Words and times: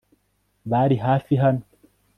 Bari 0.71 0.97
hafi 1.05 1.33
hano 1.43 1.61